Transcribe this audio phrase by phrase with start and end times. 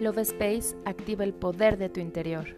[0.00, 2.56] Love Space activa el poder de tu interior.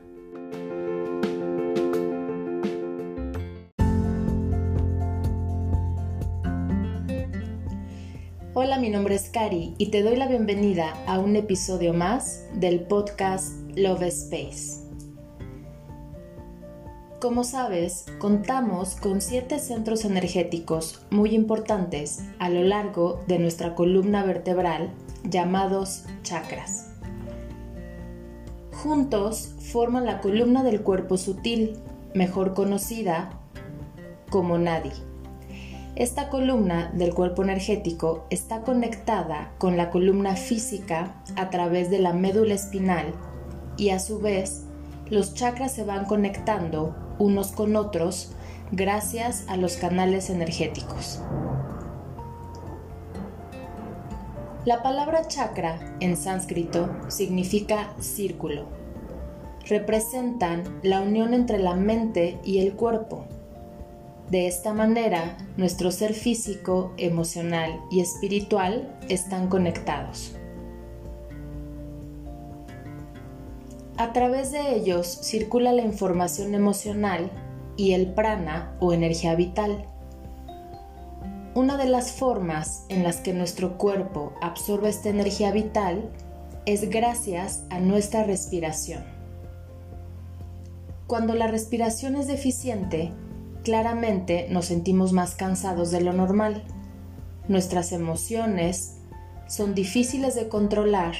[8.54, 12.82] Hola, mi nombre es Cari y te doy la bienvenida a un episodio más del
[12.82, 14.80] podcast Love Space.
[17.20, 24.22] Como sabes, contamos con siete centros energéticos muy importantes a lo largo de nuestra columna
[24.22, 24.92] vertebral
[25.24, 26.91] llamados chakras.
[28.82, 31.78] Juntos forman la columna del cuerpo sutil,
[32.14, 33.30] mejor conocida
[34.28, 34.90] como Nadi.
[35.94, 42.12] Esta columna del cuerpo energético está conectada con la columna física a través de la
[42.12, 43.14] médula espinal
[43.76, 44.64] y a su vez
[45.08, 48.32] los chakras se van conectando unos con otros
[48.72, 51.22] gracias a los canales energéticos.
[54.64, 58.66] La palabra chakra en sánscrito significa círculo.
[59.66, 63.24] Representan la unión entre la mente y el cuerpo.
[64.30, 70.36] De esta manera, nuestro ser físico, emocional y espiritual están conectados.
[73.96, 77.32] A través de ellos circula la información emocional
[77.76, 79.86] y el prana o energía vital.
[81.54, 86.10] Una de las formas en las que nuestro cuerpo absorbe esta energía vital
[86.64, 89.04] es gracias a nuestra respiración.
[91.06, 93.12] Cuando la respiración es deficiente,
[93.64, 96.64] claramente nos sentimos más cansados de lo normal.
[97.48, 98.96] Nuestras emociones
[99.46, 101.12] son difíciles de controlar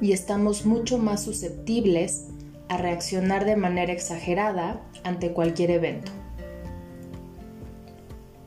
[0.00, 2.24] y estamos mucho más susceptibles
[2.68, 6.10] a reaccionar de manera exagerada ante cualquier evento.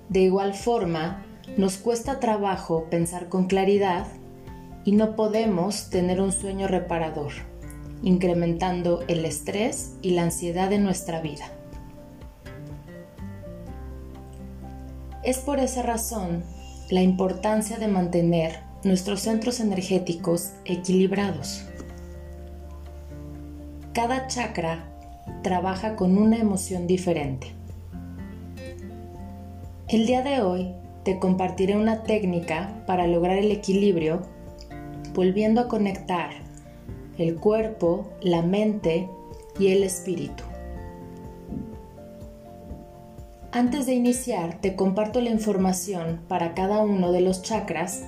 [0.09, 1.23] De igual forma,
[1.57, 4.07] nos cuesta trabajo pensar con claridad
[4.85, 7.31] y no podemos tener un sueño reparador,
[8.01, 11.45] incrementando el estrés y la ansiedad de nuestra vida.
[15.23, 16.43] Es por esa razón
[16.89, 21.65] la importancia de mantener nuestros centros energéticos equilibrados.
[23.93, 24.85] Cada chakra
[25.43, 27.53] trabaja con una emoción diferente.
[29.87, 30.73] El día de hoy
[31.09, 34.21] te compartiré una técnica para lograr el equilibrio
[35.15, 36.29] volviendo a conectar
[37.17, 39.09] el cuerpo, la mente
[39.57, 40.43] y el espíritu.
[43.51, 48.03] Antes de iniciar, te comparto la información para cada uno de los chakras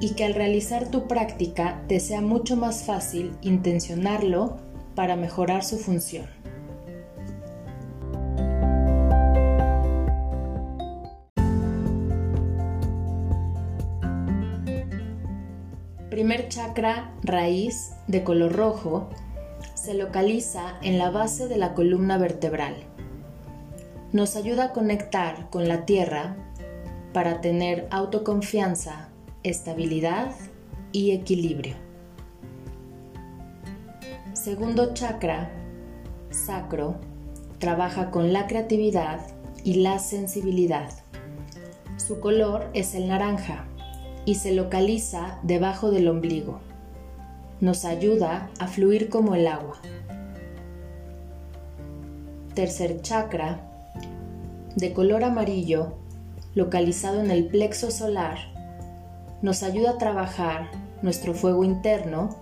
[0.00, 4.56] y que al realizar tu práctica te sea mucho más fácil intencionarlo
[4.96, 6.39] para mejorar su función.
[16.20, 19.08] Primer chakra raíz de color rojo
[19.72, 22.74] se localiza en la base de la columna vertebral.
[24.12, 26.36] Nos ayuda a conectar con la tierra
[27.14, 29.08] para tener autoconfianza,
[29.44, 30.32] estabilidad
[30.92, 31.76] y equilibrio.
[34.34, 35.50] Segundo chakra,
[36.28, 36.96] sacro,
[37.58, 39.20] trabaja con la creatividad
[39.64, 40.90] y la sensibilidad.
[41.96, 43.69] Su color es el naranja
[44.24, 46.60] y se localiza debajo del ombligo.
[47.60, 49.78] Nos ayuda a fluir como el agua.
[52.54, 53.60] Tercer chakra,
[54.76, 55.94] de color amarillo,
[56.54, 58.38] localizado en el plexo solar,
[59.42, 60.70] nos ayuda a trabajar
[61.02, 62.36] nuestro fuego interno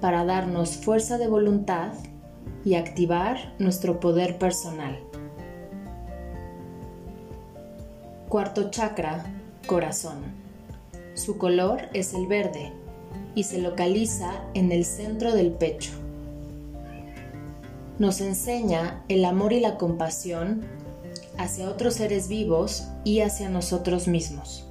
[0.00, 1.92] para darnos fuerza de voluntad
[2.64, 4.98] y activar nuestro poder personal.
[8.28, 9.24] Cuarto chakra,
[9.66, 10.49] corazón.
[11.20, 12.72] Su color es el verde
[13.34, 15.90] y se localiza en el centro del pecho.
[17.98, 20.62] Nos enseña el amor y la compasión
[21.36, 24.64] hacia otros seres vivos y hacia nosotros mismos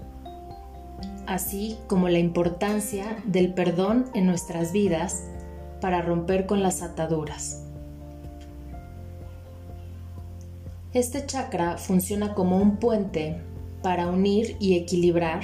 [1.28, 5.26] así como la importancia del perdón en nuestras vidas
[5.80, 7.68] para romper con las ataduras.
[10.92, 13.40] Este chakra funciona como un puente
[13.84, 15.42] para unir y equilibrar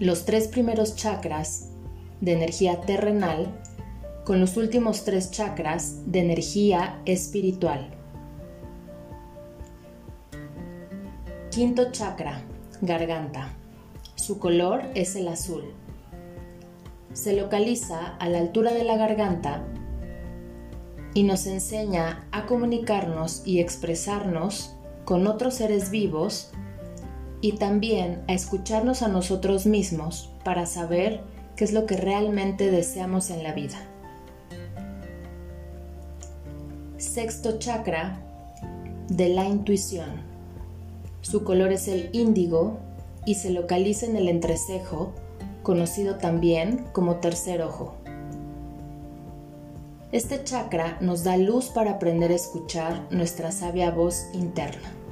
[0.00, 1.68] los tres primeros chakras
[2.20, 3.46] de energía terrenal
[4.24, 7.90] con los últimos tres chakras de energía espiritual.
[11.50, 12.42] Quinto chakra,
[12.80, 13.52] garganta.
[14.16, 15.62] Su color es el azul.
[17.12, 19.62] Se localiza a la altura de la garganta
[21.12, 24.74] y nos enseña a comunicarnos y expresarnos
[25.04, 26.50] con otros seres vivos
[27.44, 31.20] y también a escucharnos a nosotros mismos para saber
[31.56, 33.76] qué es lo que realmente deseamos en la vida.
[36.96, 38.18] sexto chakra
[39.08, 40.22] de la intuición.
[41.20, 42.78] Su color es el índigo
[43.26, 45.12] y se localiza en el entrecejo,
[45.62, 47.94] conocido también como tercer ojo.
[50.12, 55.03] Este chakra nos da luz para aprender a escuchar nuestra sabia voz interna.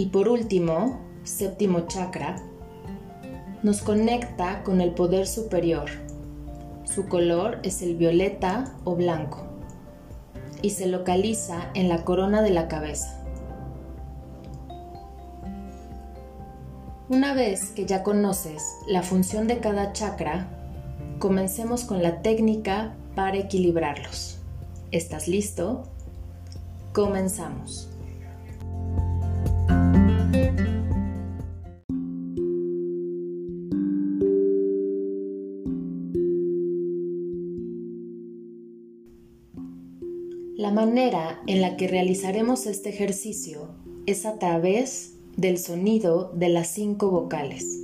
[0.00, 2.36] Y por último, séptimo chakra,
[3.62, 5.90] nos conecta con el poder superior.
[6.84, 9.42] Su color es el violeta o blanco
[10.62, 13.22] y se localiza en la corona de la cabeza.
[17.10, 20.48] Una vez que ya conoces la función de cada chakra,
[21.18, 24.38] comencemos con la técnica para equilibrarlos.
[24.92, 25.82] ¿Estás listo?
[26.94, 27.89] Comenzamos.
[40.60, 43.68] La manera en la que realizaremos este ejercicio
[44.04, 47.80] es a través del sonido de las cinco vocales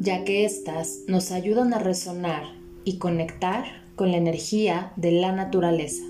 [0.00, 2.44] ya que éstas nos ayudan a resonar
[2.84, 3.64] y conectar
[3.96, 6.04] con la energía de la naturaleza.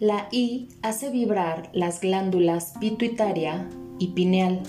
[0.00, 3.68] La I hace vibrar las glándulas pituitaria
[3.98, 4.62] y pineal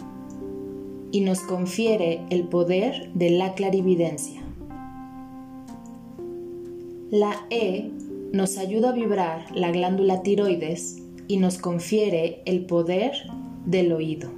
[1.11, 4.38] y nos confiere el poder de la clarividencia.
[7.11, 7.89] La E
[8.31, 13.13] nos ayuda a vibrar la glándula tiroides y nos confiere el poder
[13.65, 14.29] del oído.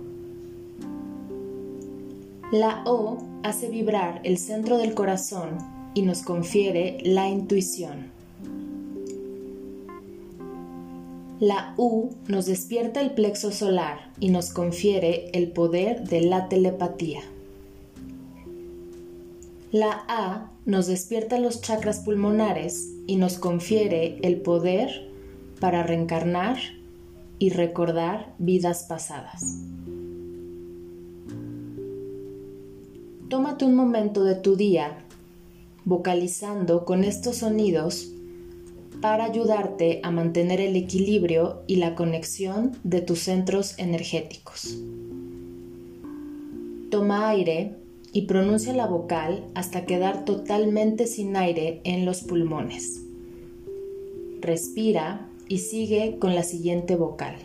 [2.53, 5.57] La O hace vibrar el centro del corazón
[5.93, 8.09] y nos confiere la intuición.
[11.41, 17.19] La U nos despierta el plexo solar y nos confiere el poder de la telepatía.
[19.73, 25.09] La A nos despierta los chakras pulmonares y nos confiere el poder
[25.59, 26.57] para reencarnar
[27.39, 29.61] y recordar vidas pasadas.
[33.31, 34.97] tómate un momento de tu día
[35.85, 38.11] vocalizando con estos sonidos
[38.99, 44.77] para ayudarte a mantener el equilibrio y la conexión de tus centros energéticos.
[46.89, 47.77] Toma aire
[48.13, 53.01] y pronuncia la vocal hasta quedar totalmente sin aire en los pulmones.
[54.41, 57.35] Respira y sigue con la siguiente vocal.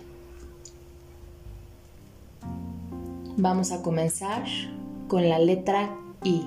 [3.37, 4.45] Vamos a comenzar
[5.09, 6.43] con la letra I.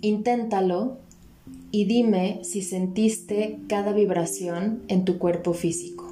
[0.00, 0.98] Inténtalo
[1.72, 6.06] y dime si sentiste cada vibración en tu cuerpo físico.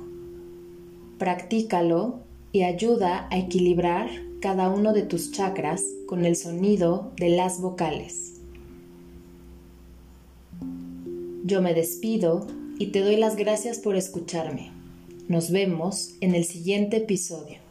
[1.18, 4.08] Practícalo y ayuda a equilibrar
[4.40, 8.40] cada uno de tus chakras con el sonido de las vocales.
[11.44, 12.46] Yo me despido
[12.78, 14.72] y te doy las gracias por escucharme.
[15.28, 17.65] Nos vemos en el siguiente episodio.